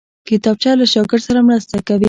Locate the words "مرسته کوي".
1.47-1.99